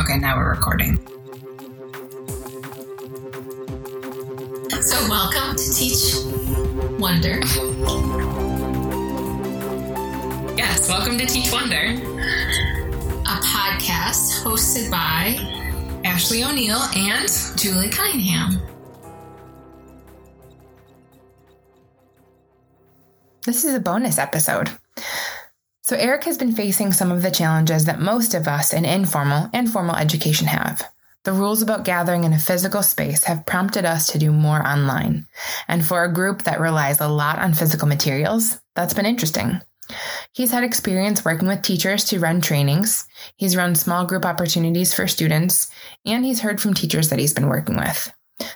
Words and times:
Okay, 0.00 0.16
now 0.16 0.36
we're 0.36 0.50
recording. 0.50 0.96
So, 4.80 4.96
welcome 5.08 5.56
to 5.56 5.72
Teach 5.74 6.14
Wonder. 7.00 7.40
Yes, 10.56 10.88
welcome 10.88 11.18
to 11.18 11.26
Teach 11.26 11.50
Wonder. 11.50 11.96
A 13.26 13.40
podcast 13.42 14.44
hosted 14.44 14.88
by 14.88 15.36
Ashley 16.04 16.44
O'Neill 16.44 16.80
and 16.94 17.28
Julie 17.56 17.90
Cunningham. 17.90 18.62
This 23.44 23.64
is 23.64 23.74
a 23.74 23.80
bonus 23.80 24.18
episode. 24.18 24.70
So, 25.88 25.96
Eric 25.96 26.24
has 26.24 26.36
been 26.36 26.52
facing 26.52 26.92
some 26.92 27.10
of 27.10 27.22
the 27.22 27.30
challenges 27.30 27.86
that 27.86 27.98
most 27.98 28.34
of 28.34 28.46
us 28.46 28.74
in 28.74 28.84
informal 28.84 29.48
and 29.54 29.72
formal 29.72 29.96
education 29.96 30.46
have. 30.46 30.86
The 31.24 31.32
rules 31.32 31.62
about 31.62 31.86
gathering 31.86 32.24
in 32.24 32.34
a 32.34 32.38
physical 32.38 32.82
space 32.82 33.24
have 33.24 33.46
prompted 33.46 33.86
us 33.86 34.06
to 34.08 34.18
do 34.18 34.30
more 34.30 34.60
online. 34.68 35.26
And 35.66 35.82
for 35.82 36.04
a 36.04 36.12
group 36.12 36.42
that 36.42 36.60
relies 36.60 37.00
a 37.00 37.08
lot 37.08 37.38
on 37.38 37.54
physical 37.54 37.88
materials, 37.88 38.60
that's 38.76 38.92
been 38.92 39.06
interesting. 39.06 39.62
He's 40.34 40.50
had 40.50 40.62
experience 40.62 41.24
working 41.24 41.48
with 41.48 41.62
teachers 41.62 42.04
to 42.08 42.20
run 42.20 42.42
trainings, 42.42 43.06
he's 43.38 43.56
run 43.56 43.74
small 43.74 44.04
group 44.04 44.26
opportunities 44.26 44.92
for 44.92 45.08
students, 45.08 45.68
and 46.04 46.22
he's 46.22 46.42
heard 46.42 46.60
from 46.60 46.74
teachers 46.74 47.08
that 47.08 47.18
he's 47.18 47.32
been 47.32 47.48
working 47.48 47.78
with. 47.78 48.12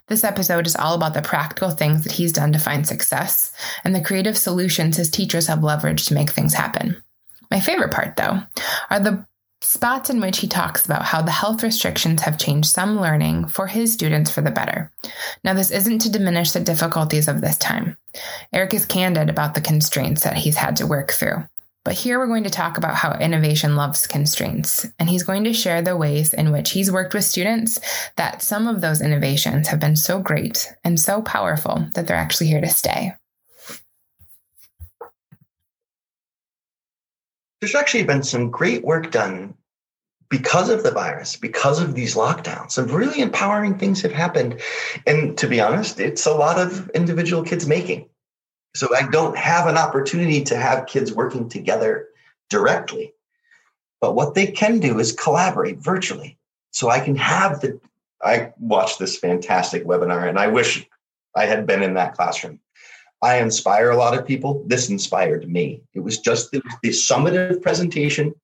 This 0.09 0.23
episode 0.23 0.67
is 0.67 0.77
all 0.77 0.95
about 0.95 1.15
the 1.15 1.23
practical 1.23 1.71
things 1.71 2.05
that 2.05 2.13
he's 2.13 2.33
done 2.33 2.53
to 2.53 2.59
find 2.59 2.87
success 2.87 3.53
and 3.85 3.95
the 3.95 4.05
creative 4.05 4.37
solutions 4.37 4.99
his 4.99 5.11
teachers 5.11 5.47
have 5.47 5.61
leveraged 5.61 6.09
to 6.09 6.15
make 6.15 6.29
things 6.29 6.53
happen. 6.53 7.03
My 7.53 7.61
favorite 7.61 7.93
part, 7.93 8.17
though, 8.17 8.41
are 8.89 8.99
the 8.99 9.27
spots 9.61 10.09
in 10.09 10.23
which 10.23 10.39
he 10.39 10.49
talks 10.49 10.87
about 10.87 11.03
how 11.03 11.21
the 11.21 11.31
health 11.31 11.63
restrictions 11.63 12.23
have 12.23 12.39
changed 12.39 12.71
some 12.71 12.99
learning 12.99 13.49
for 13.49 13.67
his 13.67 13.93
students 13.93 14.31
for 14.31 14.41
the 14.41 14.51
better. 14.51 14.91
Now, 15.45 15.53
this 15.53 15.71
isn't 15.71 15.99
to 15.99 16.11
diminish 16.11 16.53
the 16.53 16.61
difficulties 16.61 17.29
of 17.29 17.43
this 17.43 17.59
time. 17.59 17.99
Eric 18.55 18.73
is 18.73 18.87
candid 18.87 19.29
about 19.29 19.53
the 19.53 19.61
constraints 19.61 20.25
that 20.25 20.39
he's 20.39 20.57
had 20.57 20.77
to 20.77 20.87
work 20.87 21.13
through. 21.13 21.47
But 21.85 21.93
here 21.93 22.19
we're 22.19 22.27
going 22.27 22.45
to 22.45 22.51
talk 22.51 22.79
about 22.79 22.95
how 22.95 23.19
innovation 23.19 23.77
loves 23.77 24.07
constraints, 24.07 24.89
and 24.99 25.11
he's 25.11 25.23
going 25.23 25.45
to 25.45 25.53
share 25.53 25.83
the 25.83 25.95
ways 25.95 26.33
in 26.33 26.53
which 26.53 26.71
he's 26.71 26.91
worked 26.91 27.13
with 27.13 27.25
students 27.25 27.81
that 28.17 28.41
some 28.41 28.67
of 28.67 28.81
those 28.81 29.03
innovations 29.03 29.69
have 29.69 29.79
been 29.79 29.97
so 29.97 30.21
great 30.21 30.73
and 30.85 30.99
so 30.99 31.21
powerful 31.21 31.85
that 31.93 32.07
they're 32.07 32.17
actually 32.17 32.47
here 32.47 32.63
to 32.63 32.69
stay. 32.71 33.13
There's 37.63 37.77
actually 37.77 38.03
been 38.03 38.25
some 38.25 38.51
great 38.51 38.85
work 38.85 39.13
done 39.13 39.55
because 40.29 40.69
of 40.69 40.83
the 40.83 40.91
virus, 40.91 41.37
because 41.37 41.81
of 41.81 41.95
these 41.95 42.17
lockdowns. 42.17 42.73
Some 42.73 42.89
really 42.89 43.21
empowering 43.21 43.79
things 43.79 44.03
have 44.03 44.11
happened. 44.11 44.61
And 45.07 45.39
to 45.39 45.47
be 45.47 45.61
honest, 45.61 46.01
it's 46.01 46.27
a 46.27 46.35
lot 46.35 46.59
of 46.59 46.91
individual 46.91 47.45
kids 47.45 47.69
making. 47.69 48.09
So 48.75 48.89
I 48.97 49.09
don't 49.09 49.39
have 49.39 49.69
an 49.69 49.77
opportunity 49.77 50.43
to 50.43 50.57
have 50.57 50.87
kids 50.87 51.13
working 51.13 51.49
together 51.49 52.09
directly. 52.51 53.15
But 54.01 54.17
what 54.17 54.35
they 54.35 54.49
can 54.49 54.81
do 54.81 54.99
is 54.99 55.13
collaborate 55.13 55.79
virtually. 55.79 56.39
So 56.73 56.91
I 56.91 56.99
can 56.99 57.15
have 57.15 57.61
the, 57.61 57.79
I 58.21 58.53
watched 58.59 58.99
this 58.99 59.17
fantastic 59.17 59.85
webinar 59.85 60.29
and 60.29 60.37
I 60.37 60.49
wish 60.49 60.85
I 61.37 61.47
had 61.47 61.65
been 61.69 61.85
in 61.85 61.95
that 61.95 62.15
classroom. 62.15 62.59
I 63.23 63.39
inspire 63.39 63.91
a 63.91 63.97
lot 63.97 64.19
of 64.19 64.27
people. 64.27 64.65
This 64.67 64.91
inspired 64.91 65.49
me. 65.49 65.83
It 65.95 66.01
was 66.01 66.19
just 66.19 66.51
the, 66.51 66.61
the 66.83 66.89
summative 66.91 67.63
presentation. 67.63 68.35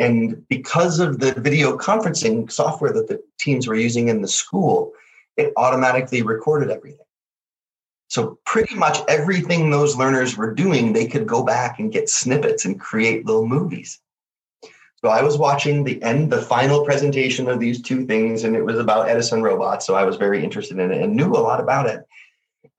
And 0.00 0.46
because 0.48 0.98
of 0.98 1.20
the 1.20 1.32
video 1.34 1.76
conferencing 1.78 2.50
software 2.50 2.92
that 2.92 3.06
the 3.06 3.22
teams 3.38 3.68
were 3.68 3.76
using 3.76 4.08
in 4.08 4.20
the 4.20 4.28
school, 4.28 4.92
it 5.36 5.52
automatically 5.56 6.22
recorded 6.22 6.70
everything. 6.70 7.04
So, 8.10 8.38
pretty 8.46 8.74
much 8.74 8.98
everything 9.06 9.70
those 9.70 9.96
learners 9.96 10.36
were 10.36 10.54
doing, 10.54 10.92
they 10.92 11.06
could 11.06 11.26
go 11.26 11.44
back 11.44 11.78
and 11.78 11.92
get 11.92 12.08
snippets 12.08 12.64
and 12.64 12.80
create 12.80 13.26
little 13.26 13.46
movies. 13.46 14.00
So, 15.04 15.10
I 15.10 15.22
was 15.22 15.36
watching 15.36 15.84
the 15.84 16.02
end, 16.02 16.32
the 16.32 16.40
final 16.40 16.84
presentation 16.84 17.48
of 17.48 17.60
these 17.60 17.82
two 17.82 18.06
things, 18.06 18.44
and 18.44 18.56
it 18.56 18.64
was 18.64 18.78
about 18.78 19.10
Edison 19.10 19.42
robots. 19.42 19.86
So, 19.86 19.94
I 19.94 20.04
was 20.04 20.16
very 20.16 20.42
interested 20.42 20.78
in 20.78 20.90
it 20.90 21.02
and 21.02 21.14
knew 21.14 21.32
a 21.32 21.38
lot 21.38 21.60
about 21.60 21.86
it. 21.86 22.02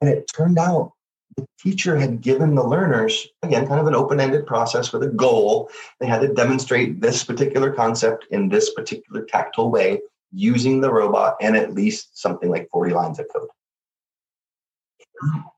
And 0.02 0.10
it 0.10 0.30
turned 0.34 0.58
out 0.58 0.94
the 1.40 1.48
teacher 1.60 1.98
had 1.98 2.22
given 2.22 2.56
the 2.56 2.64
learners, 2.64 3.28
again, 3.44 3.68
kind 3.68 3.80
of 3.80 3.88
an 3.88 3.96
open 3.96 4.20
ended 4.20 4.46
process 4.46 4.92
with 4.92 5.04
a 5.04 5.08
goal. 5.10 5.70
They 6.00 6.08
had 6.08 6.22
to 6.22 6.34
demonstrate 6.34 7.02
this 7.02 7.24
particular 7.24 7.72
concept 7.72 8.26
in 8.32 8.50
this 8.50 8.74
particular 8.74 9.24
tactile 9.24 9.72
way 9.72 10.02
using 10.32 10.82
the 10.82 10.92
robot 10.92 11.36
and 11.42 11.58
at 11.58 11.74
least 11.74 12.20
something 12.20 12.50
like 12.50 12.70
40 12.72 12.94
lines 12.94 13.20
of 13.20 13.28
code. 13.34 13.48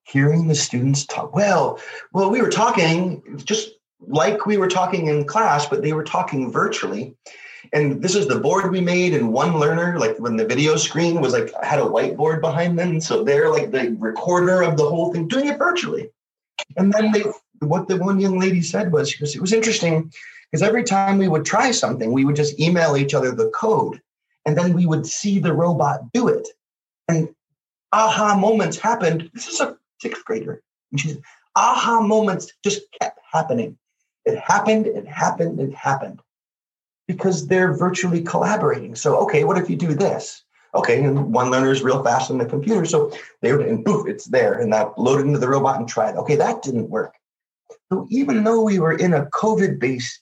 Hearing 0.04 0.48
the 0.48 0.56
students 0.56 1.06
talk, 1.06 1.36
well, 1.36 1.80
well, 2.14 2.32
we 2.32 2.42
were 2.42 2.50
talking 2.50 3.22
just 3.44 3.72
like 4.00 4.46
we 4.46 4.58
were 4.58 4.68
talking 4.68 5.08
in 5.08 5.26
class, 5.26 5.68
but 5.68 5.84
they 5.84 5.94
were 5.94 6.04
talking 6.04 6.52
virtually 6.52 7.16
and 7.74 8.02
this 8.02 8.16
is 8.16 8.28
the 8.28 8.40
board 8.40 8.72
we 8.72 8.82
made 8.82 9.14
and 9.14 9.32
one 9.32 9.60
learner 9.60 10.00
like 10.00 10.18
when 10.18 10.36
the 10.36 10.46
video 10.46 10.76
screen 10.76 11.22
was 11.22 11.34
like 11.34 11.52
had 11.64 11.80
a 11.80 11.84
whiteboard 11.84 12.42
behind 12.42 12.78
them 12.78 13.00
so 13.00 13.24
they're 13.24 13.50
like 13.50 13.72
the 13.72 13.96
recorder 14.00 14.62
of 14.62 14.78
the 14.78 14.88
whole 14.88 15.14
thing 15.14 15.28
doing 15.28 15.48
it 15.48 15.58
virtually. 15.58 16.10
And 16.78 16.92
then 16.94 17.12
they 17.12 17.24
what 17.60 17.88
the 17.88 17.98
one 17.98 18.20
young 18.20 18.40
lady 18.40 18.62
said 18.62 18.92
was 18.92 19.12
because 19.12 19.36
it 19.36 19.42
was 19.42 19.54
interesting 19.54 20.12
because 20.50 20.64
every 20.64 20.84
time 20.84 21.18
we 21.18 21.28
would 21.28 21.46
try 21.46 21.72
something 21.72 22.12
we 22.12 22.26
would 22.26 22.36
just 22.36 22.60
email 22.60 22.98
each 22.98 23.14
other 23.14 23.32
the 23.32 23.50
code 23.50 24.02
and 24.46 24.58
then 24.58 24.74
we 24.74 24.86
would 24.86 25.06
see 25.06 25.40
the 25.40 25.54
robot 25.54 26.12
do 26.14 26.28
it. 26.28 26.48
And 27.08 27.30
aha 27.92 28.38
moments 28.38 28.78
happened. 28.78 29.30
This 29.34 29.48
is 29.48 29.60
a 29.60 29.78
sixth 30.00 30.26
grader 30.26 30.62
and 30.92 31.00
she 31.00 31.10
said 31.10 31.22
aha 31.56 32.02
moments 32.02 32.52
just 32.64 32.82
kept 33.00 33.20
happening. 33.32 33.78
It 34.26 34.40
happened 34.40 34.88
it 34.88 35.08
happened 35.08 35.60
it 35.60 35.74
happened 35.74 36.22
because 37.08 37.48
they're 37.48 37.74
virtually 37.74 38.22
collaborating. 38.22 38.96
So, 38.96 39.18
okay, 39.24 39.44
what 39.44 39.58
if 39.58 39.70
you 39.70 39.76
do 39.76 39.94
this? 39.94 40.44
Okay, 40.74 41.04
and 41.04 41.34
one 41.34 41.52
learner 41.52 41.72
is 41.72 41.84
real 41.84 42.02
fast 42.04 42.32
on 42.32 42.38
the 42.38 42.46
computer, 42.46 42.86
so 42.86 43.12
they 43.42 43.52
would, 43.52 43.66
and 43.66 43.84
poof, 43.84 44.08
it's 44.08 44.26
there, 44.26 44.54
and 44.54 44.72
that 44.72 44.98
loaded 44.98 45.26
into 45.26 45.40
the 45.40 45.50
robot 45.50 45.78
and 45.78 45.88
tried. 45.88 46.16
Okay, 46.16 46.36
that 46.36 46.62
didn't 46.62 46.90
work. 46.90 47.16
So 47.92 48.08
even 48.10 48.44
though 48.44 48.62
we 48.62 48.80
were 48.80 48.94
in 48.94 49.14
a 49.14 49.26
COVID-based 49.26 50.22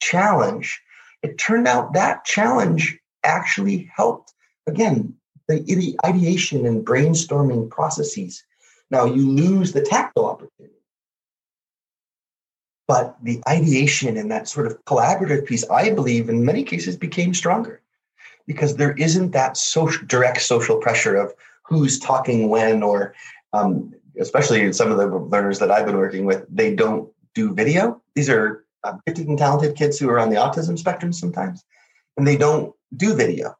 challenge, 0.00 0.80
it 1.22 1.38
turned 1.38 1.66
out 1.66 1.92
that 1.94 2.24
challenge 2.24 2.98
actually 3.24 3.90
helped 3.94 4.32
again 4.66 5.14
the 5.48 5.96
ideation 6.06 6.64
and 6.64 6.86
brainstorming 6.86 7.68
processes. 7.68 8.44
Now 8.90 9.04
you 9.04 9.28
lose 9.28 9.72
the 9.72 9.82
tactile 9.82 10.26
opportunity 10.26 10.79
but 12.90 13.14
the 13.22 13.40
ideation 13.48 14.16
and 14.16 14.32
that 14.32 14.48
sort 14.48 14.66
of 14.66 14.84
collaborative 14.84 15.46
piece, 15.46 15.64
I 15.70 15.90
believe, 15.90 16.28
in 16.28 16.44
many 16.44 16.64
cases 16.64 16.96
became 16.96 17.32
stronger 17.34 17.80
because 18.48 18.74
there 18.74 18.94
isn't 18.94 19.30
that 19.30 19.56
social, 19.56 20.04
direct 20.08 20.42
social 20.42 20.76
pressure 20.76 21.14
of 21.14 21.32
who's 21.62 22.00
talking 22.00 22.48
when, 22.48 22.82
or 22.82 23.14
um, 23.52 23.94
especially 24.18 24.72
some 24.72 24.90
of 24.90 24.98
the 24.98 25.06
learners 25.06 25.60
that 25.60 25.70
I've 25.70 25.86
been 25.86 25.98
working 25.98 26.24
with, 26.24 26.44
they 26.50 26.74
don't 26.74 27.08
do 27.32 27.54
video. 27.54 28.02
These 28.16 28.28
are 28.28 28.64
uh, 28.82 28.94
gifted 29.06 29.28
and 29.28 29.38
talented 29.38 29.76
kids 29.76 29.96
who 29.96 30.10
are 30.10 30.18
on 30.18 30.28
the 30.28 30.42
autism 30.44 30.76
spectrum 30.76 31.12
sometimes, 31.12 31.62
and 32.16 32.26
they 32.26 32.36
don't 32.36 32.74
do 32.96 33.14
video. 33.14 33.54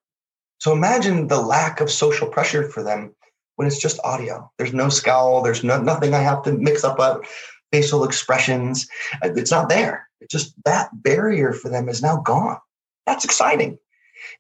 So 0.58 0.72
imagine 0.72 1.28
the 1.28 1.40
lack 1.40 1.80
of 1.80 1.88
social 1.88 2.26
pressure 2.26 2.69
for 2.69 2.82
them 2.82 3.14
when 3.54 3.69
it's 3.69 3.78
just 3.78 4.00
audio. 4.02 4.50
There's 4.58 4.74
no 4.74 4.88
scowl. 4.88 5.40
There's 5.42 5.62
no 5.62 5.80
nothing 5.80 6.14
I 6.14 6.19
have 6.19 6.42
to 6.42 6.52
mix 6.52 6.82
up 6.82 6.98
a 6.98 7.20
facial 7.72 8.04
expressions. 8.04 8.88
Uh, 9.22 9.31
it's 9.34 9.50
not 9.50 9.69
there. 9.69 10.08
It's 10.20 10.32
just 10.32 10.54
that 10.64 10.91
barrier 10.92 11.53
for 11.53 11.69
them 11.69 11.88
is 11.88 12.03
now 12.03 12.20
gone. 12.20 12.58
That's 13.06 13.25
exciting. 13.25 13.78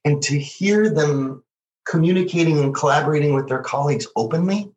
And 0.04 0.22
to 0.22 0.38
hear 0.38 0.90
them 0.90 1.42
communicating 1.86 2.58
and 2.58 2.74
collaborating 2.74 3.34
with 3.34 3.48
their 3.48 3.62
colleagues 3.62 4.06
openly, 4.16 4.70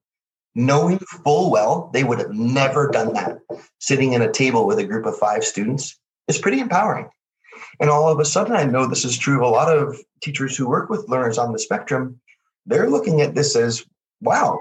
knowing 0.55 0.99
full 0.99 1.51
well 1.51 1.89
they 1.93 2.03
would 2.03 2.19
have 2.19 2.31
never 2.31 2.89
done 2.89 3.13
that 3.13 3.39
sitting 3.79 4.13
in 4.13 4.21
a 4.21 4.31
table 4.31 4.65
with 4.65 4.79
a 4.79 4.85
group 4.85 5.05
of 5.05 5.17
five 5.17 5.43
students 5.43 5.99
is 6.27 6.37
pretty 6.37 6.59
empowering. 6.59 7.09
And 7.79 7.89
all 7.89 8.09
of 8.09 8.19
a 8.19 8.25
sudden, 8.25 8.55
I 8.55 8.63
know 8.63 8.87
this 8.87 9.05
is 9.05 9.17
true 9.17 9.37
of 9.37 9.41
a 9.41 9.47
lot 9.47 9.75
of 9.75 9.97
teachers 10.21 10.55
who 10.55 10.67
work 10.67 10.89
with 10.89 11.09
learners 11.09 11.37
on 11.37 11.51
the 11.51 11.59
spectrum. 11.59 12.19
They're 12.65 12.89
looking 12.89 13.21
at 13.21 13.35
this 13.35 13.55
as 13.55 13.85
wow, 14.21 14.59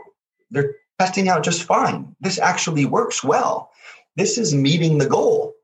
they're 0.50 0.74
testing 0.98 1.28
out 1.28 1.44
just 1.44 1.62
fine. 1.62 2.14
This 2.20 2.38
actually 2.38 2.84
works 2.84 3.22
well 3.22 3.71
this 4.16 4.38
is 4.38 4.54
meeting 4.54 4.98
the 4.98 5.08
goal 5.08 5.54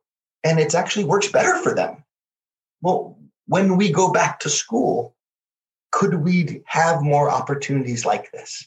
and 0.45 0.59
it 0.59 0.75
actually 0.75 1.05
works 1.05 1.31
better 1.31 1.57
for 1.63 1.75
them. 1.75 2.05
Well, 2.81 3.19
when 3.47 3.77
we 3.77 3.91
go 3.91 4.13
back 4.13 4.41
to 4.41 4.51
school, 4.51 5.15
could 5.91 6.15
we 6.15 6.63
have 6.67 7.03
more 7.03 7.31
opportunities 7.31 8.05
like 8.05 8.31
this? 8.31 8.67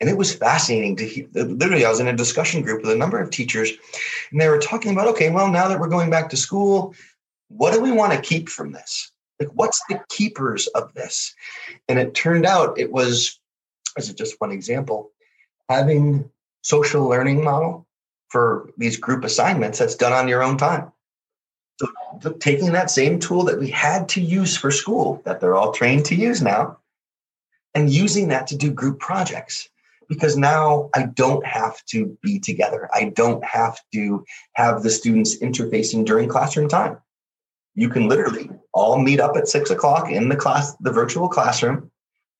And 0.00 0.10
it 0.10 0.16
was 0.16 0.34
fascinating 0.34 0.96
to 0.96 1.06
hear. 1.06 1.26
Literally, 1.32 1.84
I 1.84 1.90
was 1.90 2.00
in 2.00 2.08
a 2.08 2.12
discussion 2.12 2.62
group 2.62 2.82
with 2.82 2.92
a 2.92 2.96
number 2.96 3.18
of 3.18 3.30
teachers, 3.30 3.72
and 4.30 4.40
they 4.40 4.48
were 4.48 4.58
talking 4.58 4.92
about 4.92 5.08
okay, 5.08 5.30
well, 5.30 5.50
now 5.50 5.68
that 5.68 5.80
we're 5.80 5.88
going 5.88 6.10
back 6.10 6.28
to 6.30 6.36
school, 6.36 6.94
what 7.48 7.72
do 7.72 7.80
we 7.80 7.92
want 7.92 8.12
to 8.12 8.20
keep 8.20 8.48
from 8.48 8.72
this? 8.72 9.10
Like, 9.40 9.48
what's 9.54 9.80
the 9.88 10.00
keepers 10.10 10.66
of 10.68 10.92
this? 10.94 11.34
And 11.88 11.98
it 11.98 12.14
turned 12.14 12.44
out 12.44 12.78
it 12.78 12.92
was, 12.92 13.40
as 13.96 14.12
just 14.12 14.36
one 14.38 14.50
example, 14.50 15.12
having 15.68 16.30
social 16.62 17.08
learning 17.08 17.42
model 17.42 17.85
for 18.28 18.70
these 18.76 18.96
group 18.96 19.24
assignments 19.24 19.78
that's 19.78 19.94
done 19.94 20.12
on 20.12 20.28
your 20.28 20.42
own 20.42 20.56
time. 20.56 20.92
So 22.20 22.32
taking 22.32 22.72
that 22.72 22.90
same 22.90 23.18
tool 23.18 23.44
that 23.44 23.58
we 23.58 23.68
had 23.68 24.08
to 24.10 24.20
use 24.20 24.56
for 24.56 24.70
school, 24.70 25.20
that 25.24 25.40
they're 25.40 25.54
all 25.54 25.72
trained 25.72 26.06
to 26.06 26.14
use 26.14 26.40
now, 26.40 26.78
and 27.74 27.90
using 27.90 28.28
that 28.28 28.46
to 28.48 28.56
do 28.56 28.70
group 28.70 28.98
projects. 28.98 29.68
Because 30.08 30.36
now 30.36 30.88
I 30.94 31.06
don't 31.06 31.44
have 31.44 31.84
to 31.86 32.16
be 32.22 32.38
together. 32.38 32.88
I 32.94 33.12
don't 33.14 33.44
have 33.44 33.78
to 33.92 34.24
have 34.54 34.82
the 34.82 34.90
students 34.90 35.38
interfacing 35.38 36.04
during 36.04 36.28
classroom 36.28 36.68
time. 36.68 36.98
You 37.74 37.88
can 37.88 38.08
literally 38.08 38.48
all 38.72 38.98
meet 38.98 39.20
up 39.20 39.36
at 39.36 39.48
six 39.48 39.70
o'clock 39.70 40.10
in 40.10 40.28
the 40.28 40.36
class, 40.36 40.76
the 40.76 40.92
virtual 40.92 41.28
classroom. 41.28 41.90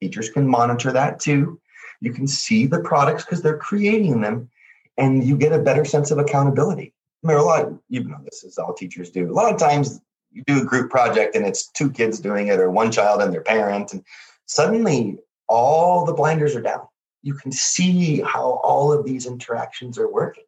Teachers 0.00 0.30
can 0.30 0.46
monitor 0.46 0.92
that 0.92 1.18
too. 1.18 1.60
You 2.00 2.12
can 2.12 2.26
see 2.26 2.66
the 2.66 2.80
products 2.80 3.24
because 3.24 3.42
they're 3.42 3.58
creating 3.58 4.20
them, 4.20 4.48
and 4.96 5.24
you 5.24 5.36
get 5.36 5.52
a 5.52 5.58
better 5.58 5.84
sense 5.84 6.10
of 6.10 6.18
accountability. 6.18 6.92
I 7.24 7.28
mean, 7.28 7.36
a 7.36 7.42
lot, 7.42 7.72
you 7.88 8.04
know, 8.04 8.18
this 8.24 8.44
is 8.44 8.58
all 8.58 8.72
teachers 8.72 9.10
do. 9.10 9.30
A 9.30 9.32
lot 9.32 9.52
of 9.52 9.58
times 9.58 10.00
you 10.32 10.42
do 10.46 10.62
a 10.62 10.64
group 10.64 10.90
project 10.90 11.34
and 11.34 11.46
it's 11.46 11.70
two 11.70 11.90
kids 11.90 12.20
doing 12.20 12.48
it 12.48 12.60
or 12.60 12.70
one 12.70 12.92
child 12.92 13.22
and 13.22 13.32
their 13.32 13.42
parent, 13.42 13.92
and 13.92 14.04
suddenly 14.46 15.18
all 15.48 16.04
the 16.04 16.12
blinders 16.12 16.54
are 16.54 16.62
down. 16.62 16.86
You 17.22 17.34
can 17.34 17.52
see 17.52 18.20
how 18.20 18.60
all 18.62 18.92
of 18.92 19.04
these 19.04 19.26
interactions 19.26 19.98
are 19.98 20.10
working. 20.10 20.44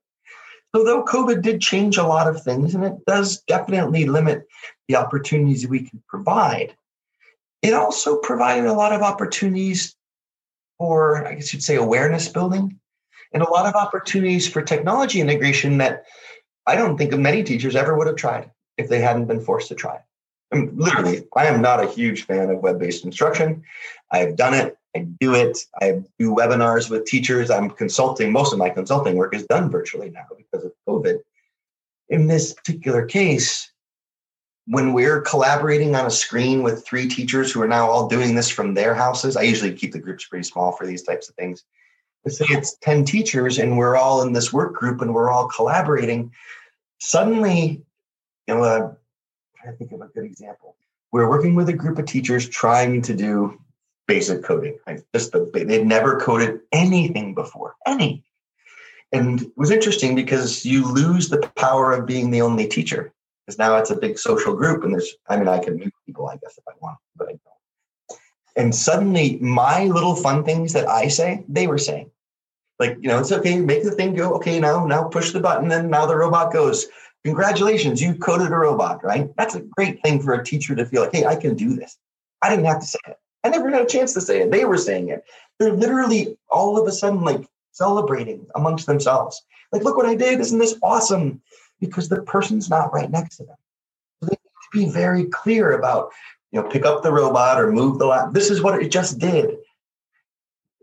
So, 0.75 0.85
though 0.85 1.03
COVID 1.03 1.41
did 1.41 1.63
change 1.63 1.97
a 1.97 2.07
lot 2.07 2.29
of 2.29 2.43
things, 2.43 2.75
and 2.75 2.85
it 2.85 2.93
does 3.07 3.43
definitely 3.49 4.05
limit 4.05 4.47
the 4.87 4.97
opportunities 4.97 5.67
we 5.67 5.89
can 5.89 6.03
provide, 6.07 6.77
it 7.63 7.73
also 7.73 8.19
provided 8.19 8.67
a 8.67 8.75
lot 8.75 8.93
of 8.93 9.01
opportunities 9.01 9.97
for, 10.77 11.27
I 11.27 11.35
guess 11.35 11.53
you'd 11.53 11.63
say, 11.63 11.77
awareness 11.77 12.29
building 12.29 12.79
and 13.33 13.43
a 13.43 13.51
lot 13.51 13.67
of 13.67 13.75
opportunities 13.75 14.49
for 14.49 14.63
technology 14.63 15.21
integration 15.21 15.79
that 15.79 16.05
I 16.67 16.75
don't 16.75 16.97
think 16.97 17.17
many 17.17 17.43
teachers 17.43 17.77
ever 17.77 17.97
would 17.97 18.07
have 18.07 18.17
tried 18.17 18.51
if 18.77 18.89
they 18.89 19.01
hadn't 19.01 19.27
been 19.27 19.41
forced 19.41 19.69
to 19.69 19.75
try. 19.75 20.01
I 20.53 20.57
mean, 20.57 20.73
literally, 20.77 21.25
I 21.37 21.47
am 21.47 21.61
not 21.61 21.83
a 21.83 21.89
huge 21.89 22.25
fan 22.25 22.51
of 22.51 22.61
web 22.61 22.79
based 22.79 23.05
instruction. 23.05 23.63
I've 24.11 24.37
done 24.37 24.55
it, 24.55 24.77
I 24.97 25.01
do 25.21 25.35
it, 25.35 25.59
I 25.81 26.03
do 26.19 26.35
webinars 26.35 26.91
with 26.91 27.05
teachers. 27.05 27.51
I'm 27.51 27.71
consulting, 27.71 28.33
most 28.33 28.53
of 28.53 28.59
my 28.59 28.71
consulting 28.71 29.17
work 29.17 29.35
is 29.35 29.47
done 29.47 29.71
virtually 29.71 30.11
now 30.11 30.27
because 30.37 30.65
of 30.65 30.73
COVID. 30.89 31.19
In 32.09 32.27
this 32.27 32.55
particular 32.55 33.05
case, 33.05 33.71
when 34.67 34.93
we're 34.93 35.21
collaborating 35.23 35.95
on 35.95 36.07
a 36.07 36.11
screen 36.11 36.63
with 36.63 36.87
three 36.87 37.09
teachers 37.09 37.53
who 37.53 37.63
are 37.63 37.69
now 37.69 37.89
all 37.89 38.09
doing 38.09 38.35
this 38.35 38.49
from 38.51 38.75
their 38.75 38.95
houses, 38.95 39.37
I 39.37 39.43
usually 39.43 39.73
keep 39.73 39.93
the 39.93 39.99
groups 39.99 40.27
pretty 40.27 40.45
small 40.45 40.73
for 40.73 40.87
these 40.87 41.03
types 41.03 41.29
of 41.29 41.35
things. 41.35 41.65
Say 42.27 42.47
it's 42.51 42.77
10 42.79 43.05
teachers 43.05 43.59
and 43.59 43.79
we're 43.79 43.97
all 43.97 44.23
in 44.23 44.33
this 44.33 44.53
work 44.53 44.75
group 44.75 45.01
and 45.01 45.15
we're 45.15 45.31
all 45.31 45.49
collaborating 45.49 46.31
suddenly, 46.99 47.83
you 48.47 48.55
know, 48.55 48.63
uh, 48.63 48.93
I 49.67 49.73
think 49.73 49.93
of 49.93 50.01
a 50.01 50.09
good 50.09 50.25
example. 50.25 50.77
We're 51.13 51.29
working 51.29 51.55
with 51.55 51.69
a 51.69 51.73
group 51.73 51.99
of 51.99 52.07
teachers 52.07 52.49
trying 52.49 53.03
to 53.03 53.15
do 53.15 53.59
basic 54.07 54.43
coding. 54.43 54.79
Just 55.15 55.33
the, 55.33 55.51
they'd 55.53 55.87
never 55.87 56.19
coded 56.21 56.61
anything 56.73 57.35
before, 57.35 57.77
any. 57.87 58.25
And 59.13 59.43
it 59.43 59.53
was 59.57 59.71
interesting 59.71 60.15
because 60.15 60.67
you 60.67 60.91
lose 60.91 61.29
the 61.29 61.39
power 61.57 61.93
of 61.93 62.07
being 62.07 62.31
the 62.31 62.43
only 62.43 62.67
teacher 62.67 63.13
because 63.47 63.59
now 63.59 63.77
it's 63.77 63.91
a 63.91 63.97
big 63.97 64.19
social 64.19 64.55
group 64.55 64.85
and 64.85 64.93
there's, 64.93 65.15
I 65.29 65.39
mean, 65.39 65.49
I 65.49 65.59
can 65.59 65.77
meet 65.77 65.93
people, 66.05 66.29
I 66.29 66.37
guess, 66.37 66.59
if 66.59 66.65
I 66.69 66.73
want, 66.83 66.99
but 67.17 67.29
I 67.29 67.31
don't. 67.31 67.58
And 68.59 68.75
suddenly 68.75 69.39
my 69.41 69.85
little 69.85 70.17
fun 70.17 70.45
things 70.45 70.73
that 70.73 70.89
I 70.89 71.07
say, 71.09 71.45
they 71.49 71.69
were 71.69 71.79
saying. 71.79 72.11
Like 72.79 72.97
you 73.01 73.09
know 73.09 73.19
it's 73.19 73.33
okay 73.33 73.61
make 73.61 73.83
the 73.83 73.91
thing 73.91 74.15
go 74.15 74.35
okay 74.35 74.61
now 74.61 74.87
now 74.87 75.05
push 75.05 75.33
the 75.33 75.41
button 75.41 75.71
and 75.73 75.91
now 75.91 76.07
the 76.07 76.17
robot 76.17 76.53
goes 76.53 76.87
congratulations 77.25 78.01
you 78.01 78.15
coded 78.15 78.53
a 78.53 78.57
robot 78.57 79.03
right? 79.03 79.35
That's 79.37 79.57
a 79.57 79.61
great 79.61 80.01
thing 80.03 80.23
for 80.23 80.35
a 80.35 80.45
teacher 80.45 80.77
to 80.77 80.87
feel 80.87 81.03
like 81.03 81.13
hey 81.13 81.25
i 81.25 81.35
can 81.35 81.57
do 81.57 81.75
this. 81.75 81.99
I 82.43 82.51
didn't 82.51 82.67
have 82.67 82.81
to 82.81 82.87
say 82.87 82.99
it. 83.09 83.17
I 83.43 83.49
never 83.49 83.71
had 83.71 83.83
a 83.83 83.87
chance 83.87 84.15
to 84.15 84.21
say 84.21 84.43
it. 84.43 84.51
They 84.53 84.65
were 84.65 84.79
saying 84.79 85.09
it. 85.09 85.25
They're 85.59 85.73
literally 85.73 86.37
all 86.51 86.79
of 86.79 86.87
a 86.87 86.93
sudden 86.93 87.23
like 87.23 87.49
celebrating 87.73 88.47
amongst 88.55 88.87
themselves. 88.87 89.43
Like 89.73 89.83
look 89.83 89.97
what 89.97 90.07
i 90.07 90.15
did 90.15 90.41
isn't 90.41 90.59
this 90.59 90.77
awesome? 90.83 91.43
Because 91.81 92.09
the 92.09 92.23
person's 92.23 92.71
not 92.71 92.93
right 92.93 93.11
next 93.11 93.39
to 93.39 93.45
them. 93.45 93.57
So 94.21 94.29
they 94.29 94.37
need 94.37 94.85
to 94.85 94.87
be 94.87 94.93
very 94.93 95.25
clear 95.25 95.73
about 95.73 96.13
you 96.53 96.61
know 96.61 96.69
pick 96.69 96.85
up 96.85 97.03
the 97.03 97.13
robot 97.13 97.61
or 97.61 97.71
move 97.71 97.99
the 97.99 98.07
lap 98.07 98.33
this 98.33 98.51
is 98.51 98.63
what 98.63 98.83
it 98.83 98.91
just 98.91 99.19
did 99.19 99.57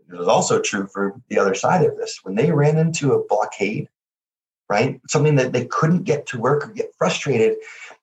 it 0.08 0.16
was 0.16 0.28
also 0.28 0.60
true 0.60 0.86
for 0.86 1.20
the 1.28 1.38
other 1.38 1.54
side 1.54 1.84
of 1.84 1.96
this. 1.96 2.20
When 2.22 2.34
they 2.34 2.52
ran 2.52 2.78
into 2.78 3.12
a 3.12 3.24
blockade, 3.26 3.88
right, 4.68 5.00
something 5.08 5.34
that 5.36 5.52
they 5.52 5.66
couldn't 5.66 6.04
get 6.04 6.26
to 6.26 6.38
work 6.38 6.68
or 6.68 6.72
get 6.72 6.94
frustrated, 6.96 7.56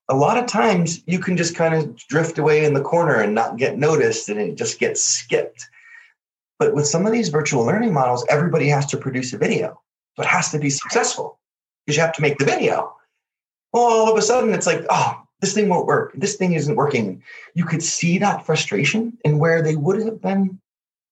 a 0.09 0.15
lot 0.15 0.37
of 0.37 0.45
times 0.45 1.01
you 1.07 1.19
can 1.19 1.37
just 1.37 1.55
kind 1.55 1.73
of 1.73 1.95
drift 1.95 2.37
away 2.37 2.65
in 2.65 2.73
the 2.73 2.81
corner 2.81 3.15
and 3.15 3.33
not 3.33 3.57
get 3.57 3.77
noticed 3.77 4.27
and 4.27 4.39
it 4.39 4.55
just 4.55 4.79
gets 4.79 5.03
skipped. 5.03 5.67
But 6.59 6.73
with 6.73 6.87
some 6.87 7.05
of 7.05 7.13
these 7.13 7.29
virtual 7.29 7.65
learning 7.65 7.93
models, 7.93 8.25
everybody 8.29 8.67
has 8.67 8.85
to 8.87 8.97
produce 8.97 9.33
a 9.33 9.37
video. 9.37 9.81
So 10.15 10.23
it 10.23 10.29
has 10.29 10.51
to 10.51 10.59
be 10.59 10.69
successful 10.69 11.39
because 11.85 11.95
you 11.97 12.03
have 12.03 12.13
to 12.13 12.21
make 12.21 12.37
the 12.37 12.45
video. 12.45 12.95
Well, 13.71 13.83
all 13.83 14.11
of 14.11 14.17
a 14.17 14.21
sudden 14.21 14.53
it's 14.53 14.67
like, 14.67 14.85
oh, 14.89 15.22
this 15.43 15.53
thing 15.53 15.67
won't 15.67 15.87
work. 15.87 16.13
This 16.15 16.37
thing 16.37 16.53
isn't 16.53 16.77
working. 16.77 17.21
You 17.53 17.65
could 17.65 17.83
see 17.83 18.17
that 18.19 18.45
frustration 18.45 19.17
and 19.25 19.41
where 19.41 19.61
they 19.61 19.75
would 19.75 20.01
have 20.01 20.21
been 20.21 20.61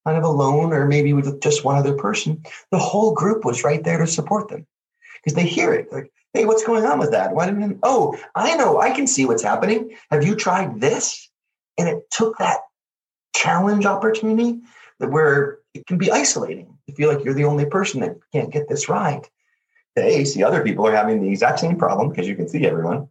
kind 0.05 0.17
of 0.17 0.23
alone 0.23 0.71
or 0.71 0.87
maybe 0.87 1.11
with 1.11 1.41
just 1.41 1.65
one 1.65 1.75
other 1.75 1.95
person, 1.95 2.41
the 2.71 2.79
whole 2.79 3.13
group 3.13 3.43
was 3.43 3.65
right 3.65 3.83
there 3.83 3.97
to 3.97 4.07
support 4.07 4.47
them 4.47 4.65
because 5.15 5.35
they 5.35 5.45
hear 5.45 5.73
it 5.73 5.91
like, 5.91 6.09
hey, 6.33 6.45
what's 6.45 6.63
going 6.63 6.85
on 6.85 6.97
with 6.97 7.11
that? 7.11 7.35
Why 7.35 7.45
didn't, 7.45 7.79
oh, 7.83 8.17
I 8.33 8.55
know, 8.55 8.79
I 8.79 8.91
can 8.91 9.05
see 9.05 9.25
what's 9.25 9.43
happening. 9.43 9.97
Have 10.11 10.23
you 10.23 10.37
tried 10.37 10.79
this? 10.79 11.29
And 11.77 11.89
it 11.89 12.09
took 12.09 12.37
that 12.37 12.59
challenge 13.35 13.85
opportunity 13.85 14.61
that 15.01 15.11
where 15.11 15.59
it 15.73 15.85
can 15.87 15.97
be 15.97 16.09
isolating 16.09 16.77
to 16.87 16.95
feel 16.95 17.13
like 17.13 17.25
you're 17.25 17.33
the 17.33 17.43
only 17.43 17.65
person 17.65 17.99
that 17.99 18.15
can't 18.31 18.49
get 18.49 18.69
this 18.69 18.87
right. 18.87 19.29
They 19.97 20.23
see 20.23 20.41
other 20.41 20.63
people 20.63 20.87
are 20.87 20.95
having 20.95 21.21
the 21.21 21.29
exact 21.29 21.59
same 21.59 21.75
problem 21.75 22.07
because 22.07 22.29
you 22.29 22.37
can 22.37 22.47
see 22.47 22.65
everyone. 22.65 23.09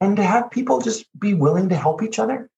And 0.00 0.16
to 0.16 0.22
have 0.22 0.50
people 0.50 0.80
just 0.80 1.06
be 1.18 1.34
willing 1.34 1.68
to 1.70 1.76
help 1.76 2.02
each 2.02 2.18
other 2.18 2.50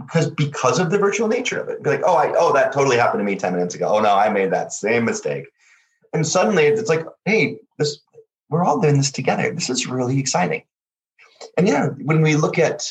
because 0.00 0.30
because 0.30 0.78
of 0.78 0.90
the 0.90 0.98
virtual 0.98 1.28
nature 1.28 1.60
of 1.60 1.68
it. 1.68 1.82
Be 1.82 1.90
like, 1.90 2.02
oh, 2.04 2.16
I 2.16 2.32
oh 2.36 2.52
that 2.52 2.72
totally 2.72 2.96
happened 2.96 3.20
to 3.20 3.24
me 3.24 3.36
ten 3.36 3.54
minutes 3.54 3.74
ago. 3.74 3.88
Oh 3.88 4.00
no, 4.00 4.14
I 4.14 4.28
made 4.28 4.50
that 4.52 4.72
same 4.72 5.04
mistake. 5.04 5.46
And 6.12 6.26
suddenly 6.26 6.64
it's 6.64 6.88
like, 6.88 7.04
hey, 7.24 7.58
this 7.78 8.00
we're 8.48 8.64
all 8.64 8.80
doing 8.80 8.96
this 8.96 9.12
together. 9.12 9.52
This 9.52 9.70
is 9.70 9.86
really 9.86 10.18
exciting. 10.18 10.62
And 11.56 11.68
yeah, 11.68 11.88
when 12.02 12.22
we 12.22 12.34
look 12.34 12.58
at 12.58 12.88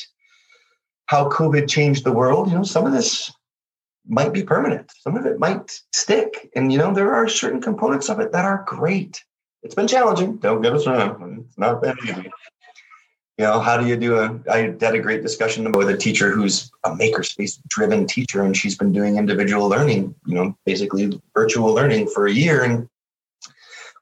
how 1.08 1.30
COVID 1.30 1.68
changed 1.68 2.06
the 2.06 2.14
world, 2.14 2.50
you 2.50 2.56
know, 2.56 2.64
some 2.64 2.86
of 2.86 2.94
this 2.94 3.32
might 4.08 4.32
be 4.32 4.44
permanent. 4.44 4.92
Some 5.02 5.18
of 5.18 5.26
it 5.26 5.40
might 5.40 5.82
stick. 5.94 6.50
And 6.56 6.72
you 6.72 6.78
know, 6.78 6.94
there 6.94 7.14
are 7.14 7.28
certain 7.28 7.62
components 7.62 8.10
of 8.10 8.20
it 8.20 8.32
that 8.32 8.46
are 8.46 8.64
great. 8.66 9.24
It's 9.62 9.76
been 9.76 9.88
challenging. 9.88 10.38
Don't 10.38 10.62
get 10.62 10.74
us 10.74 10.88
wrong. 10.88 11.46
It's 11.48 11.58
not 11.58 11.82
been 11.82 11.98
easy 12.06 12.32
you 13.40 13.46
know 13.46 13.60
how 13.62 13.78
do 13.78 13.88
you 13.88 13.96
do 13.96 14.20
a 14.20 14.38
i 14.52 14.58
had 14.58 14.94
a 14.94 15.00
great 15.00 15.24
discussion 15.24 15.72
with 15.72 15.90
a 15.90 15.98
teacher 15.98 16.30
who's 16.30 16.70
a 16.84 16.92
makerspace 16.92 17.58
driven 17.70 18.06
teacher 18.06 18.44
and 18.44 18.56
she's 18.56 18.78
been 18.78 18.92
doing 18.92 19.16
individual 19.16 19.68
learning 19.70 20.14
you 20.26 20.36
know 20.36 20.56
basically 20.66 21.20
virtual 21.34 21.74
learning 21.74 22.08
for 22.08 22.28
a 22.28 22.32
year. 22.32 22.64
And 22.64 22.90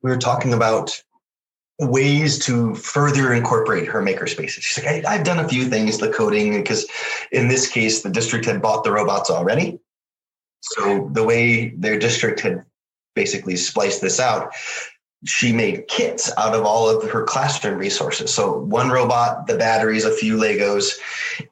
we 0.02 0.10
were 0.10 0.18
talking 0.18 0.54
about 0.54 1.02
ways 1.80 2.40
to 2.40 2.74
further 2.74 3.32
incorporate 3.34 3.88
her 3.88 4.02
makerspaces. 4.02 4.62
She's 4.64 4.84
like 4.84 5.06
I, 5.06 5.14
i've 5.14 5.24
done 5.24 5.40
a 5.40 5.48
few 5.48 5.66
things 5.66 6.00
the 6.00 6.10
coding 6.10 6.58
because 6.58 6.88
in 7.32 7.48
this 7.48 7.70
case 7.70 8.02
the 8.02 8.10
district 8.10 8.46
had 8.46 8.62
bought 8.62 8.84
the 8.84 8.92
robots 8.92 9.30
already. 9.30 9.80
So 10.62 11.10
the 11.14 11.24
way 11.24 11.70
their 11.78 12.00
district 12.00 12.40
had 12.40 12.66
basically 13.14 13.56
spliced 13.56 14.02
this 14.02 14.20
out 14.20 14.52
she 15.26 15.52
made 15.52 15.88
kits 15.88 16.32
out 16.38 16.54
of 16.54 16.64
all 16.64 16.90
of 16.90 17.10
her 17.10 17.24
classroom 17.24 17.78
resources. 17.78 18.34
So 18.34 18.60
one 18.60 18.90
robot, 18.90 19.48
the 19.48 19.58
batteries, 19.58 20.06
a 20.06 20.12
few 20.12 20.38
Legos, 20.38 20.94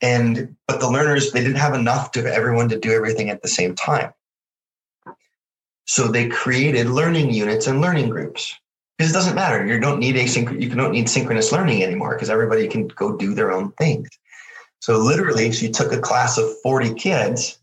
and 0.01 0.55
but 0.67 0.79
the 0.79 0.89
learners 0.89 1.31
they 1.31 1.41
didn't 1.41 1.57
have 1.57 1.73
enough 1.73 2.11
to 2.11 2.25
everyone 2.25 2.69
to 2.69 2.79
do 2.79 2.91
everything 2.91 3.29
at 3.29 3.41
the 3.41 3.47
same 3.47 3.75
time. 3.75 4.13
So 5.85 6.07
they 6.07 6.29
created 6.29 6.87
learning 6.87 7.31
units 7.31 7.67
and 7.67 7.81
learning 7.81 8.09
groups. 8.09 8.55
Because 8.97 9.11
it 9.11 9.13
doesn't 9.13 9.35
matter. 9.35 9.65
You 9.65 9.79
don't 9.79 9.99
need 9.99 10.15
asynchronous, 10.15 10.61
you 10.61 10.69
don't 10.69 10.93
need 10.93 11.09
synchronous 11.09 11.51
learning 11.51 11.83
anymore 11.83 12.15
because 12.15 12.29
everybody 12.29 12.67
can 12.67 12.87
go 12.87 13.17
do 13.17 13.33
their 13.33 13.51
own 13.51 13.71
things. 13.73 14.07
So 14.79 14.97
literally, 14.97 15.51
she 15.51 15.69
took 15.69 15.91
a 15.91 15.99
class 15.99 16.37
of 16.37 16.49
40 16.61 16.93
kids, 16.93 17.57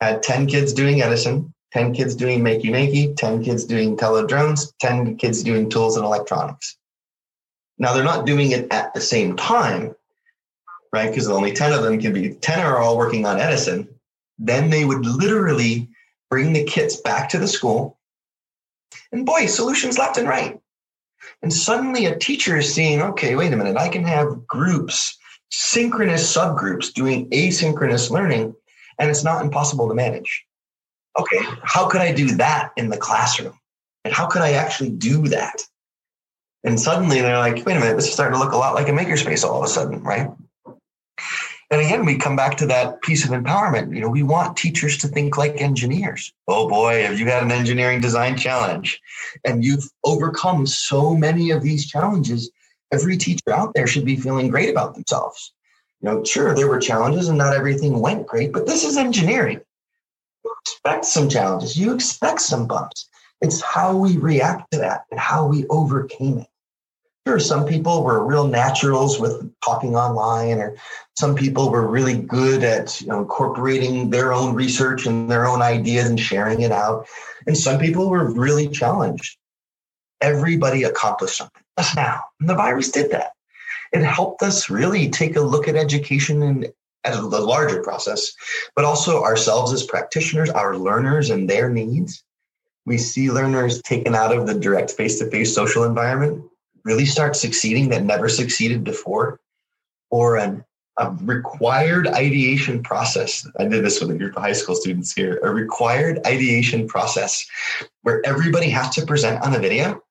had 0.00 0.22
10 0.22 0.46
kids 0.46 0.72
doing 0.74 1.00
Edison, 1.00 1.53
10 1.74 1.92
kids 1.92 2.14
doing 2.14 2.40
makey 2.40 2.66
makey, 2.66 3.16
10 3.16 3.42
kids 3.42 3.64
doing 3.64 3.96
Tello 3.96 4.24
drones, 4.24 4.72
10 4.80 5.16
kids 5.16 5.42
doing 5.42 5.68
tools 5.68 5.96
and 5.96 6.06
electronics. 6.06 6.76
Now 7.78 7.92
they're 7.92 8.04
not 8.04 8.26
doing 8.26 8.52
it 8.52 8.72
at 8.72 8.94
the 8.94 9.00
same 9.00 9.36
time, 9.36 9.94
right? 10.92 11.10
Because 11.10 11.28
only 11.28 11.52
10 11.52 11.72
of 11.72 11.82
them 11.82 12.00
can 12.00 12.12
be, 12.12 12.34
10 12.34 12.60
are 12.60 12.78
all 12.78 12.96
working 12.96 13.26
on 13.26 13.40
Edison. 13.40 13.88
Then 14.38 14.70
they 14.70 14.84
would 14.84 15.04
literally 15.04 15.88
bring 16.30 16.52
the 16.52 16.62
kits 16.62 17.00
back 17.00 17.28
to 17.30 17.38
the 17.38 17.48
school. 17.48 17.98
And 19.10 19.26
boy, 19.26 19.46
solutions 19.46 19.98
left 19.98 20.16
and 20.16 20.28
right. 20.28 20.60
And 21.42 21.52
suddenly 21.52 22.06
a 22.06 22.16
teacher 22.16 22.56
is 22.56 22.72
seeing, 22.72 23.02
okay, 23.02 23.34
wait 23.34 23.52
a 23.52 23.56
minute, 23.56 23.76
I 23.76 23.88
can 23.88 24.04
have 24.04 24.46
groups, 24.46 25.18
synchronous 25.50 26.32
subgroups 26.34 26.92
doing 26.92 27.28
asynchronous 27.30 28.10
learning, 28.10 28.54
and 29.00 29.10
it's 29.10 29.24
not 29.24 29.44
impossible 29.44 29.88
to 29.88 29.94
manage. 29.94 30.43
Okay, 31.18 31.38
how 31.62 31.88
could 31.88 32.00
I 32.00 32.12
do 32.12 32.36
that 32.36 32.72
in 32.76 32.88
the 32.88 32.96
classroom? 32.96 33.58
And 34.04 34.12
how 34.12 34.26
could 34.26 34.42
I 34.42 34.52
actually 34.52 34.90
do 34.90 35.28
that? 35.28 35.62
And 36.64 36.80
suddenly 36.80 37.20
they're 37.20 37.38
like, 37.38 37.64
wait 37.64 37.76
a 37.76 37.80
minute, 37.80 37.96
this 37.96 38.06
is 38.06 38.12
starting 38.12 38.38
to 38.38 38.44
look 38.44 38.52
a 38.52 38.56
lot 38.56 38.74
like 38.74 38.88
a 38.88 38.92
makerspace 38.92 39.44
all 39.44 39.58
of 39.58 39.64
a 39.64 39.68
sudden, 39.68 40.02
right? 40.02 40.28
And 41.70 41.80
again, 41.80 42.04
we 42.04 42.16
come 42.16 42.36
back 42.36 42.56
to 42.58 42.66
that 42.66 43.02
piece 43.02 43.24
of 43.24 43.30
empowerment. 43.30 43.94
You 43.94 44.00
know, 44.00 44.08
we 44.08 44.22
want 44.22 44.56
teachers 44.56 44.96
to 44.98 45.08
think 45.08 45.36
like 45.36 45.60
engineers. 45.60 46.32
Oh 46.46 46.68
boy, 46.68 47.02
have 47.02 47.18
you 47.18 47.26
had 47.26 47.42
an 47.42 47.50
engineering 47.50 48.00
design 48.00 48.36
challenge 48.36 49.00
and 49.44 49.64
you've 49.64 49.88
overcome 50.04 50.66
so 50.66 51.14
many 51.14 51.50
of 51.50 51.62
these 51.62 51.86
challenges, 51.86 52.50
every 52.92 53.16
teacher 53.16 53.52
out 53.52 53.72
there 53.74 53.86
should 53.86 54.04
be 54.04 54.16
feeling 54.16 54.48
great 54.48 54.70
about 54.70 54.94
themselves. 54.94 55.52
You 56.00 56.10
know, 56.10 56.24
sure, 56.24 56.54
there 56.54 56.68
were 56.68 56.78
challenges 56.78 57.28
and 57.28 57.38
not 57.38 57.54
everything 57.54 57.98
went 58.00 58.26
great, 58.26 58.52
but 58.52 58.66
this 58.66 58.84
is 58.84 58.96
engineering. 58.96 59.60
Expect 60.62 61.04
some 61.04 61.28
challenges, 61.28 61.76
you 61.76 61.94
expect 61.94 62.40
some 62.40 62.66
bumps. 62.66 63.08
It's 63.40 63.60
how 63.60 63.96
we 63.96 64.16
react 64.16 64.70
to 64.72 64.78
that 64.78 65.04
and 65.10 65.20
how 65.20 65.46
we 65.46 65.66
overcame 65.68 66.38
it. 66.38 66.46
Sure, 67.26 67.38
some 67.38 67.64
people 67.66 68.04
were 68.04 68.24
real 68.24 68.46
naturals 68.46 69.18
with 69.18 69.50
talking 69.64 69.96
online, 69.96 70.58
or 70.58 70.76
some 71.16 71.34
people 71.34 71.70
were 71.70 71.86
really 71.86 72.18
good 72.18 72.62
at 72.62 73.00
you 73.00 73.06
know, 73.06 73.20
incorporating 73.20 74.10
their 74.10 74.34
own 74.34 74.54
research 74.54 75.06
and 75.06 75.30
their 75.30 75.46
own 75.46 75.62
ideas 75.62 76.06
and 76.06 76.20
sharing 76.20 76.60
it 76.60 76.72
out. 76.72 77.06
And 77.46 77.56
some 77.56 77.78
people 77.78 78.10
were 78.10 78.30
really 78.30 78.68
challenged. 78.68 79.38
Everybody 80.20 80.82
accomplished 80.82 81.38
something 81.38 81.62
now. 81.96 82.24
And 82.40 82.48
the 82.48 82.54
virus 82.54 82.90
did 82.90 83.10
that. 83.10 83.32
It 83.92 84.02
helped 84.02 84.42
us 84.42 84.68
really 84.68 85.08
take 85.08 85.36
a 85.36 85.40
look 85.40 85.66
at 85.66 85.76
education 85.76 86.42
and 86.42 86.72
as 87.04 87.16
the 87.16 87.40
larger 87.40 87.82
process, 87.82 88.32
but 88.74 88.84
also 88.84 89.22
ourselves 89.22 89.72
as 89.72 89.82
practitioners, 89.82 90.50
our 90.50 90.76
learners 90.76 91.30
and 91.30 91.48
their 91.48 91.68
needs. 91.68 92.24
We 92.86 92.98
see 92.98 93.30
learners 93.30 93.80
taken 93.82 94.14
out 94.14 94.36
of 94.36 94.46
the 94.46 94.54
direct 94.54 94.90
face 94.90 95.18
to 95.18 95.30
face 95.30 95.54
social 95.54 95.84
environment 95.84 96.44
really 96.84 97.06
start 97.06 97.34
succeeding 97.34 97.88
that 97.88 98.04
never 98.04 98.28
succeeded 98.28 98.84
before, 98.84 99.40
or 100.10 100.36
an, 100.36 100.64
a 100.98 101.10
required 101.22 102.06
ideation 102.08 102.82
process. 102.82 103.48
I 103.58 103.64
did 103.64 103.84
this 103.84 104.00
with 104.00 104.10
a 104.10 104.18
group 104.18 104.36
of 104.36 104.42
high 104.42 104.52
school 104.52 104.74
students 104.74 105.12
here. 105.12 105.40
A 105.42 105.50
required 105.50 106.20
ideation 106.26 106.86
process 106.86 107.46
where 108.02 108.24
everybody 108.24 108.68
has 108.70 108.94
to 108.96 109.06
present 109.06 109.42
on 109.42 109.54
a 109.54 109.58
video 109.58 110.02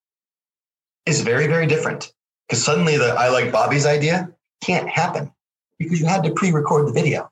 is 1.06 1.22
very, 1.22 1.48
very 1.48 1.68
different. 1.68 2.12
Because 2.48 2.64
suddenly 2.64 2.98
the 2.98 3.14
I 3.14 3.30
like 3.30 3.52
Bobby's 3.52 3.86
idea 3.86 4.30
can't 4.62 4.90
happen 4.90 5.32
because 5.84 6.00
you 6.00 6.06
had 6.06 6.24
to 6.24 6.34
pre-record 6.34 6.88
the 6.88 6.92
video. 6.92 7.30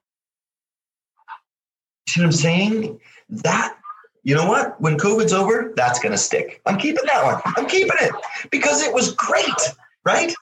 See 2.08 2.22
what 2.22 2.26
I'm 2.26 2.32
saying? 2.32 3.00
That 3.30 3.78
you 4.24 4.36
know 4.36 4.48
what? 4.48 4.80
When 4.80 4.98
COVID's 4.98 5.34
over, 5.34 5.74
that's 5.76 6.00
going 6.00 6.12
to 6.12 6.18
stick. 6.18 6.62
I'm 6.66 6.78
keeping 6.78 7.06
that 7.12 7.24
one. 7.24 7.42
I'm 7.58 7.68
keeping 7.68 7.98
it 8.02 8.14
because 8.52 8.84
it 8.84 8.94
was 8.94 9.14
great, 9.14 9.46
right? 10.06 10.34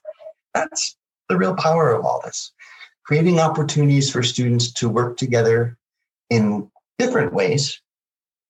That's 0.54 0.96
the 1.28 1.38
real 1.38 1.54
power 1.54 1.92
of 1.92 2.04
all 2.04 2.20
this. 2.22 2.52
Creating 3.04 3.40
opportunities 3.40 4.10
for 4.10 4.22
students 4.22 4.70
to 4.74 4.88
work 4.88 5.16
together 5.16 5.78
in 6.28 6.70
different 6.98 7.32
ways 7.32 7.80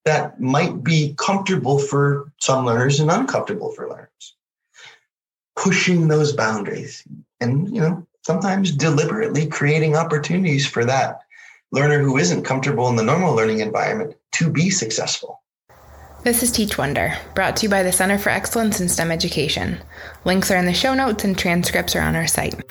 that 0.04 0.40
might 0.40 0.82
be 0.82 1.14
comfortable 1.16 1.78
for 1.78 2.32
some 2.40 2.66
learners 2.66 2.98
and 2.98 3.10
uncomfortable 3.10 3.72
for 3.72 3.88
learners. 3.88 4.34
Pushing 5.56 6.08
those 6.08 6.32
boundaries 6.32 7.04
and, 7.40 7.72
you 7.72 7.80
know, 7.80 8.06
sometimes 8.22 8.72
deliberately 8.72 9.46
creating 9.46 9.96
opportunities 9.96 10.66
for 10.66 10.84
that 10.84 11.20
learner 11.72 12.00
who 12.00 12.16
isn't 12.16 12.42
comfortable 12.42 12.88
in 12.88 12.96
the 12.96 13.02
normal 13.02 13.34
learning 13.34 13.60
environment 13.60 14.16
to 14.32 14.50
be 14.50 14.70
successful. 14.70 15.42
This 16.22 16.42
is 16.42 16.52
Teach 16.52 16.76
Wonder, 16.76 17.16
brought 17.34 17.56
to 17.56 17.62
you 17.62 17.70
by 17.70 17.82
the 17.82 17.92
Center 17.92 18.18
for 18.18 18.28
Excellence 18.28 18.80
in 18.80 18.88
STEM 18.88 19.10
Education. 19.10 19.78
Links 20.24 20.50
are 20.50 20.56
in 20.56 20.66
the 20.66 20.74
show 20.74 20.92
notes 20.92 21.24
and 21.24 21.38
transcripts 21.38 21.96
are 21.96 22.02
on 22.02 22.14
our 22.14 22.26
site. 22.26 22.62